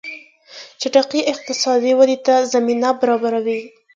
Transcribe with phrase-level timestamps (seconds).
[0.79, 3.63] چټکې اقتصادي ودې ته زمینه برابره شوه.